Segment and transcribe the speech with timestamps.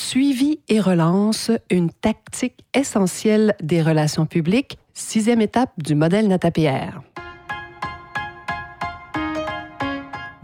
[0.00, 7.02] Suivi et relance, une tactique essentielle des relations publiques, sixième étape du modèle NataPR.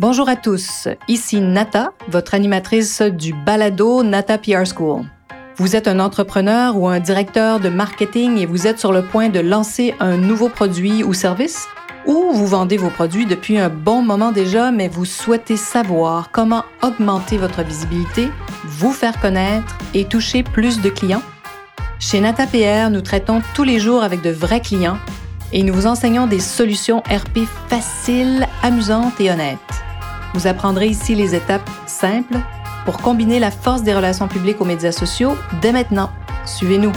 [0.01, 5.05] Bonjour à tous, ici Nata, votre animatrice du balado Nata PR School.
[5.57, 9.29] Vous êtes un entrepreneur ou un directeur de marketing et vous êtes sur le point
[9.29, 11.69] de lancer un nouveau produit ou service?
[12.07, 16.65] Ou vous vendez vos produits depuis un bon moment déjà, mais vous souhaitez savoir comment
[16.83, 18.29] augmenter votre visibilité,
[18.79, 21.23] vous faire connaître et toucher plus de clients?
[22.01, 24.99] Chez NataPR, nous traitons tous les jours avec de vrais clients
[25.53, 29.59] et nous vous enseignons des solutions RP faciles, amusantes et honnêtes.
[30.35, 32.39] Vous apprendrez ici les étapes simples
[32.85, 36.11] pour combiner la force des relations publiques aux médias sociaux dès maintenant.
[36.45, 36.93] Suivez-nous.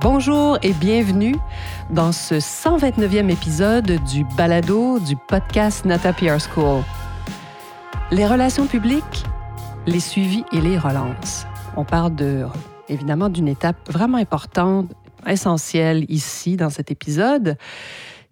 [0.00, 1.36] Bonjour et bienvenue
[1.90, 6.82] dans ce 129e épisode du balado du podcast Nata PR School.
[8.10, 9.24] Les relations publiques,
[9.86, 11.46] les suivis et les relances.
[11.76, 12.44] On parle de,
[12.88, 14.92] évidemment d'une étape vraiment importante,
[15.26, 17.56] essentielle ici dans cet épisode,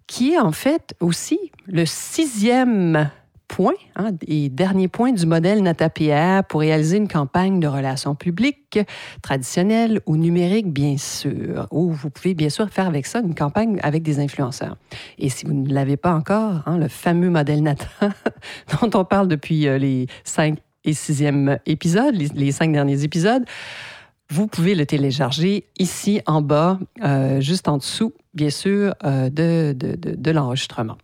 [0.05, 3.09] qui est en fait aussi le sixième
[3.47, 8.79] point hein, et dernier point du modèle NataPR pour réaliser une campagne de relations publiques
[9.21, 11.67] traditionnelle ou numérique, bien sûr.
[11.71, 14.77] Ou vous pouvez bien sûr faire avec ça une campagne avec des influenceurs.
[15.17, 17.87] Et si vous ne l'avez pas encore, hein, le fameux modèle Nata
[18.81, 23.43] dont on parle depuis euh, les cinq et sixième épisodes, les cinq derniers épisodes,
[24.29, 30.31] vous pouvez le télécharger ici en bas, euh, juste en dessous, bien sûr, euh, de,
[30.31, 30.97] l'enregistrement.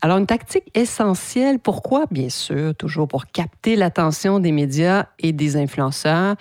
[0.00, 2.04] Alors, une tactique essentielle, pourquoi?
[2.10, 6.36] Bien sûr, toujours pour capter l'attention des médias et des influenceurs.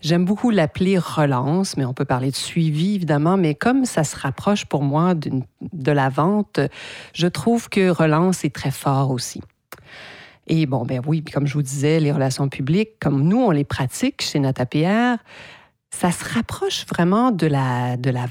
[0.00, 4.16] J'aime beaucoup l'appeler relance, mais on peut parler de suivi, évidemment, mais comme ça se
[4.16, 6.60] rapproche pour moi de la vente,
[7.12, 9.40] je trouve que relance est très fort aussi.
[10.46, 13.64] Et bon, ben oui, comme je vous disais, les relations publiques, comme nous, on les
[13.64, 15.16] pratique chez NataPR,
[15.90, 18.26] ça se rapproche vraiment de la, de la,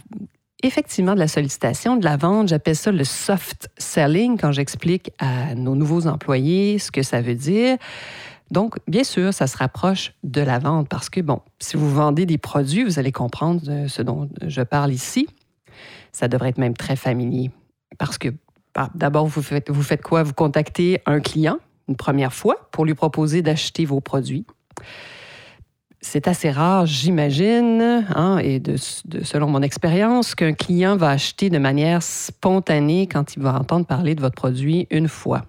[0.63, 2.47] effectivement, de la sollicitation, de la vente.
[2.47, 7.35] J'appelle ça le soft selling quand j'explique à nos nouveaux employés ce que ça veut
[7.35, 7.78] dire.
[8.50, 12.25] Donc, bien sûr, ça se rapproche de la vente parce que, bon, si vous vendez
[12.25, 15.28] des produits, vous allez comprendre ce dont je parle ici.
[16.12, 17.52] Ça devrait être même très familier
[17.97, 18.29] parce que,
[18.96, 20.23] d'abord, vous faites quoi?
[20.23, 21.57] Vous contactez un client
[21.90, 24.46] une première fois pour lui proposer d'acheter vos produits.
[26.06, 28.62] C'est assez rare, j'imagine, hein, et
[29.24, 34.14] selon mon expérience, qu'un client va acheter de manière spontanée quand il va entendre parler
[34.14, 35.46] de votre produit une fois.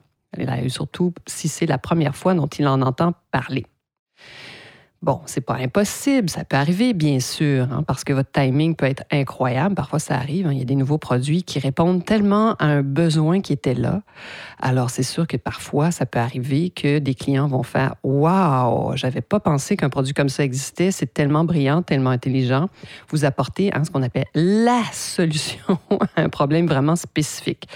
[0.69, 3.67] Surtout si c'est la première fois dont il en entend parler.
[5.05, 8.87] Bon, c'est pas impossible, ça peut arriver, bien sûr, hein, parce que votre timing peut
[8.87, 9.75] être incroyable.
[9.75, 10.47] Parfois, ça arrive.
[10.47, 13.75] Hein, il y a des nouveaux produits qui répondent tellement à un besoin qui était
[13.75, 14.01] là.
[14.63, 19.21] Alors, c'est sûr que parfois, ça peut arriver que des clients vont faire Waouh, j'avais
[19.21, 20.91] pas pensé qu'un produit comme ça existait.
[20.91, 22.71] C'est tellement brillant, tellement intelligent.
[23.11, 25.79] Vous apportez hein, ce qu'on appelle la solution
[26.17, 27.69] à un problème vraiment spécifique.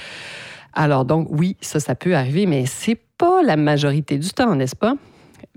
[0.72, 4.76] Alors, donc, oui, ça, ça peut arriver, mais c'est pas la majorité du temps, n'est-ce
[4.76, 4.94] pas?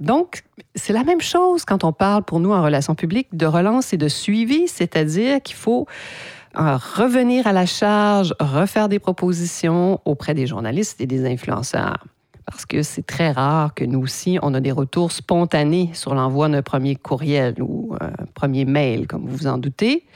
[0.01, 0.41] Donc,
[0.73, 3.97] c'est la même chose quand on parle pour nous en relations publiques de relance et
[3.97, 5.85] de suivi, c'est-à-dire qu'il faut
[6.57, 12.03] euh, revenir à la charge, refaire des propositions auprès des journalistes et des influenceurs.
[12.47, 16.49] Parce que c'est très rare que nous aussi, on a des retours spontanés sur l'envoi
[16.49, 20.07] d'un premier courriel ou un euh, premier mail, comme vous vous en doutez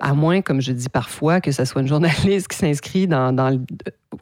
[0.00, 3.60] à moins, comme je dis parfois, que ce soit une journaliste qui s'inscrit dans, le...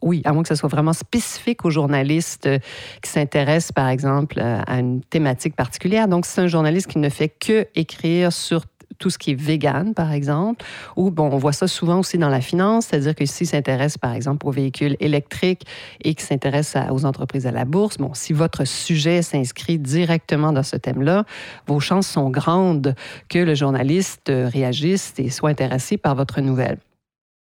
[0.03, 2.59] Oui, à moins que ce soit vraiment spécifique aux journalistes euh,
[3.03, 6.09] qui s'intéressent, par exemple, euh, à une thématique particulière.
[6.09, 8.65] Donc, c'est un journaliste qui ne fait que écrire sur
[8.99, 10.65] tout ce qui est vegan, par exemple,
[10.97, 14.13] ou bon, on voit ça souvent aussi dans la finance, c'est-à-dire que s'ils s'intéressent, par
[14.13, 15.67] exemple, aux véhicules électriques
[16.03, 20.63] et qui s'intéressent aux entreprises à la bourse, bon, si votre sujet s'inscrit directement dans
[20.63, 21.25] ce thème-là,
[21.67, 22.95] vos chances sont grandes
[23.29, 26.79] que le journaliste réagisse et soit intéressé par votre nouvelle.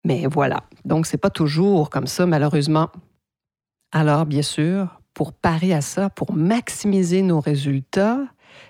[0.04, 0.62] Mais voilà.
[0.84, 2.88] Donc, c'est pas toujours comme ça, malheureusement.
[3.92, 8.20] Alors, bien sûr, pour parer à ça, pour maximiser nos résultats,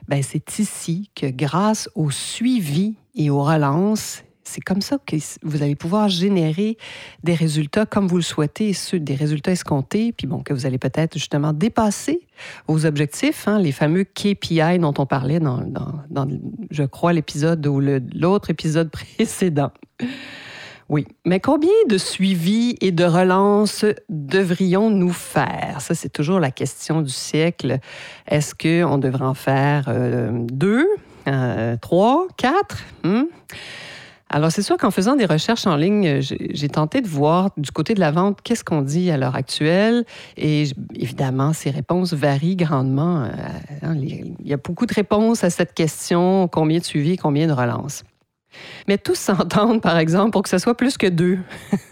[0.09, 5.62] ben c'est ici que grâce au suivi et aux relances, c'est comme ça que vous
[5.62, 6.77] allez pouvoir générer
[7.23, 11.15] des résultats comme vous le souhaitez, des résultats escomptés, puis bon, que vous allez peut-être
[11.15, 12.27] justement dépasser
[12.67, 16.29] vos objectifs, hein, les fameux KPI dont on parlait dans, dans
[16.71, 19.71] je crois, l'épisode ou l'autre épisode précédent.
[20.90, 25.76] Oui, mais combien de suivi et de relance devrions-nous faire?
[25.81, 27.78] Ça, c'est toujours la question du siècle.
[28.26, 30.88] Est-ce qu'on devrait en faire euh, deux,
[31.28, 32.78] euh, trois, quatre?
[33.04, 33.22] Hmm?
[34.31, 37.94] Alors, c'est sûr qu'en faisant des recherches en ligne, j'ai tenté de voir du côté
[37.94, 40.04] de la vente qu'est-ce qu'on dit à l'heure actuelle.
[40.37, 40.64] Et
[40.96, 43.22] évidemment, ces réponses varient grandement.
[43.22, 43.28] Euh,
[43.82, 47.52] hein, il y a beaucoup de réponses à cette question combien de suivi, combien de
[47.52, 48.02] relances.
[48.88, 51.38] Mais tous s'entendent, par exemple, pour que ce soit plus que deux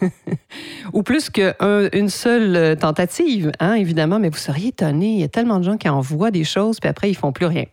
[0.93, 4.19] ou plus qu'une seule tentative, hein, évidemment.
[4.19, 6.89] Mais vous seriez étonné, il y a tellement de gens qui envoient des choses, puis
[6.89, 7.65] après, ils font plus rien.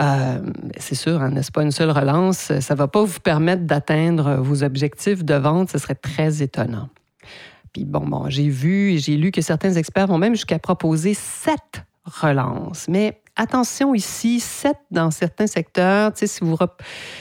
[0.00, 0.40] Euh,
[0.78, 2.52] c'est sûr, hein, n'est-ce pas une seule relance?
[2.60, 5.70] Ça ne va pas vous permettre d'atteindre vos objectifs de vente.
[5.70, 6.88] Ce serait très étonnant.
[7.72, 11.14] Puis bon, bon j'ai vu et j'ai lu que certains experts vont même jusqu'à proposer
[11.14, 12.86] sept relances.
[12.88, 16.56] Mais attention ici, sept dans certains secteurs, si vous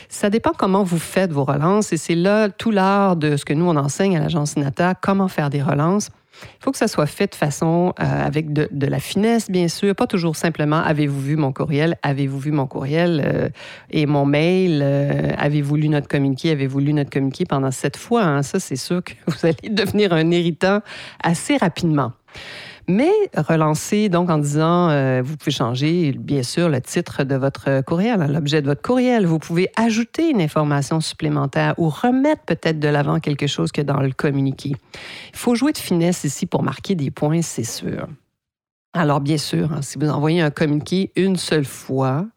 [0.10, 3.54] ça dépend comment vous faites vos relances et c'est là tout l'art de ce que
[3.54, 6.10] nous on enseigne à l'agence Nata, comment faire des relances.
[6.44, 9.96] Il faut que ça soit fait de façon euh, avec de, la finesse, bien sûr,
[9.96, 13.50] pas toujours simplement avez-vous vu mon courriel, avez-vous vu mon courriel euh,
[13.92, 18.24] et mon mail, euh, avez-vous lu notre communiqué, avez-vous lu notre communiqué pendant sept fois.
[18.24, 18.44] Hein?
[18.44, 20.80] Ça, c'est sûr que vous allez devenir un héritant
[21.22, 22.14] assez rapidement.
[22.88, 27.82] Mais relancer donc en disant, euh, vous pouvez changer bien sûr le titre de votre
[27.82, 29.26] courriel, hein, l'objet de votre courriel.
[29.26, 34.00] Vous pouvez ajouter une information supplémentaire ou remettre peut-être de l'avant quelque chose que dans
[34.00, 34.72] le communiqué.
[35.34, 38.08] Il faut jouer de finesse ici pour marquer des points, c'est sûr.
[38.94, 42.28] Alors, bien sûr, hein, si vous envoyez un communiqué une seule fois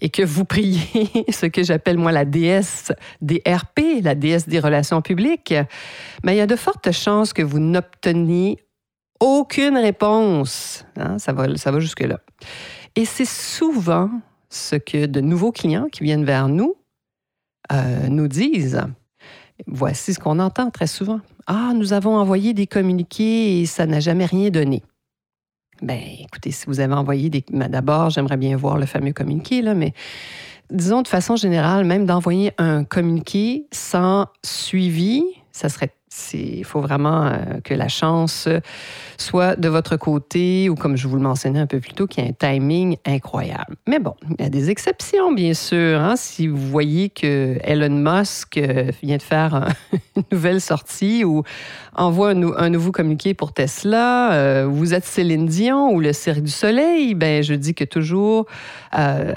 [0.00, 4.60] et que vous priez ce que j'appelle moi la déesse des RP, la déesse des
[4.60, 5.66] relations publiques, mais
[6.22, 8.58] ben, il y a de fortes chances que vous n'obteniez
[9.20, 10.84] aucune réponse.
[10.96, 12.20] Hein, ça va, ça va jusque-là.
[12.96, 14.10] Et c'est souvent
[14.50, 16.76] ce que de nouveaux clients qui viennent vers nous
[17.72, 18.80] euh, nous disent.
[19.66, 21.20] Voici ce qu'on entend très souvent.
[21.46, 24.82] Ah, nous avons envoyé des communiqués et ça n'a jamais rien donné.
[25.82, 27.44] Ben, écoutez, si vous avez envoyé des.
[27.50, 29.92] Ben, d'abord, j'aimerais bien voir le fameux communiqué, mais
[30.70, 35.92] disons de façon générale, même d'envoyer un communiqué sans suivi, ça serait
[36.32, 38.48] il faut vraiment euh, que la chance
[39.16, 42.24] soit de votre côté ou, comme je vous le mentionnais un peu plus tôt, qu'il
[42.24, 43.76] y ait un timing incroyable.
[43.86, 46.00] Mais bon, il y a des exceptions, bien sûr.
[46.00, 46.14] Hein.
[46.16, 49.68] Si vous voyez que Elon Musk euh, vient de faire
[50.16, 51.42] une nouvelle sortie ou
[51.94, 56.50] envoie un, nouveau communiqué pour Tesla, euh, vous êtes Céline Dion ou le Cirque du
[56.50, 58.46] Soleil, ben je dis que toujours,
[58.92, 59.34] à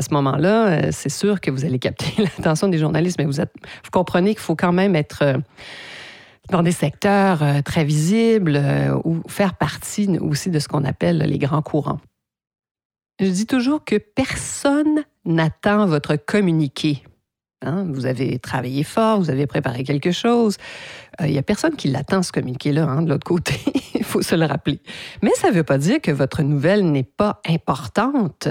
[0.00, 3.40] ce moment-là, c'est sûr que vous allez capter l'attention des journalistes, mais vous
[3.90, 5.38] comprenez qu'il faut quand même être
[6.50, 11.18] dans des secteurs euh, très visibles euh, ou faire partie aussi de ce qu'on appelle
[11.18, 12.00] les grands courants.
[13.20, 17.04] Je dis toujours que personne n'attend votre communiqué
[17.64, 20.56] Hein, vous avez travaillé fort, vous avez préparé quelque chose.
[21.20, 23.54] Il euh, n'y a personne qui l'attend, ce communiqué-là, hein, de l'autre côté.
[23.94, 24.80] Il faut se le rappeler.
[25.22, 28.48] Mais ça ne veut pas dire que votre nouvelle n'est pas importante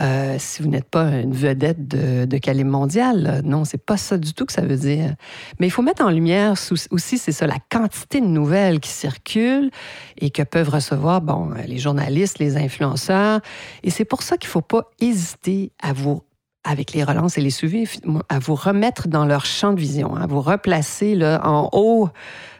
[0.00, 3.42] euh, si vous n'êtes pas une vedette de, de calibre mondial.
[3.44, 5.14] Non, c'est pas ça du tout que ça veut dire.
[5.58, 6.54] Mais il faut mettre en lumière
[6.90, 9.70] aussi, c'est ça, la quantité de nouvelles qui circulent
[10.18, 13.40] et que peuvent recevoir bon, les journalistes, les influenceurs.
[13.82, 16.22] Et c'est pour ça qu'il ne faut pas hésiter à vous
[16.68, 17.88] avec les relances et les suivis,
[18.28, 22.10] à vous remettre dans leur champ de vision, à vous replacer en haut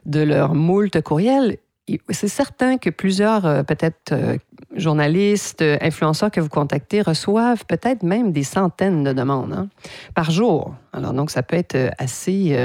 [0.06, 1.58] de leur moult courriel.
[2.10, 4.36] C'est certain que plusieurs, euh, peut-être, euh,
[4.74, 9.68] journalistes, influenceurs que vous contactez reçoivent peut-être même des centaines de demandes hein,
[10.14, 10.74] par jour.
[10.92, 12.56] Alors, donc, ça peut être euh, assez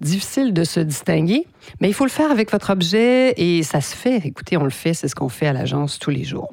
[0.00, 1.46] difficile de se distinguer,
[1.80, 4.16] mais il faut le faire avec votre objet et ça se fait.
[4.24, 6.52] Écoutez, on le fait, c'est ce qu'on fait à l'agence tous les jours.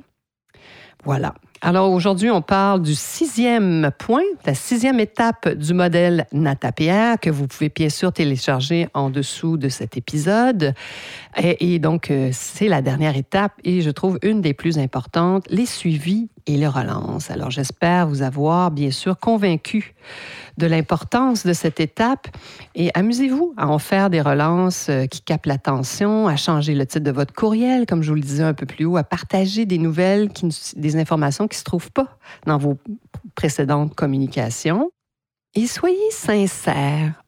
[1.04, 1.34] Voilà.
[1.62, 7.48] Alors aujourd'hui, on parle du sixième point, la sixième étape du modèle Natapia que vous
[7.48, 10.74] pouvez bien sûr télécharger en dessous de cet épisode.
[11.38, 15.66] Et, donc, euh, c'est la dernière étape et je trouve une des plus importantes, les
[15.66, 17.30] suivis et les relances.
[17.30, 19.94] Alors j'espère vous avoir bien sûr convaincu
[20.60, 22.28] de l'importance de cette étape
[22.76, 27.06] et amusez-vous à en faire des relances euh, qui capent l'attention, à changer le titre
[27.06, 29.80] de votre courriel, comme je vous le disais un peu plus haut, à partager des
[29.80, 30.30] nouvelles,
[30.76, 32.78] des informations qui ne se trouvent pas dans vos
[33.34, 34.92] précédentes communications.
[35.56, 37.24] Et soyez sincère,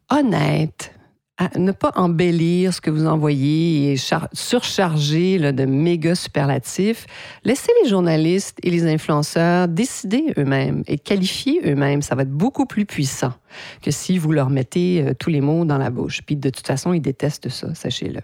[1.57, 3.97] ne pas embellir ce que vous envoyez et
[4.33, 7.05] surcharger de méga superlatifs.
[7.43, 12.01] Laissez les journalistes et les influenceurs décider eux-mêmes et qualifier eux-mêmes.
[12.01, 13.33] Ça va être beaucoup plus puissant
[13.81, 16.21] que si vous leur mettez euh, tous les mots dans la bouche.
[16.25, 18.21] Puis de toute façon, ils détestent ça, sachez-le.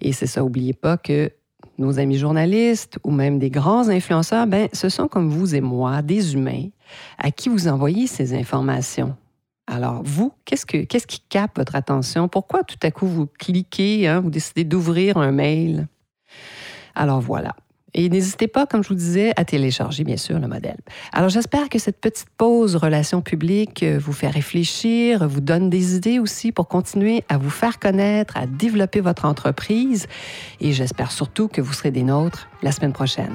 [0.00, 1.30] Et c'est ça, n'oubliez pas que
[1.78, 6.02] nos amis journalistes ou même des grands influenceurs, ben, ce sont comme vous et moi,
[6.02, 6.68] des humains
[7.18, 9.14] à qui vous envoyez ces informations.
[9.66, 12.28] Alors, vous, qu'est-ce, que, qu'est-ce qui capte votre attention?
[12.28, 15.88] Pourquoi tout à coup vous cliquez, hein, vous décidez d'ouvrir un mail?
[16.94, 17.54] Alors voilà.
[17.98, 20.76] Et n'hésitez pas, comme je vous disais, à télécharger, bien sûr, le modèle.
[21.12, 25.96] Alors, j'espère que cette petite pause relations publiques euh, vous fait réfléchir, vous donne des
[25.96, 30.08] idées aussi pour continuer à vous faire connaître, à développer votre entreprise.
[30.60, 33.34] Et j'espère surtout que vous serez des nôtres la semaine prochaine.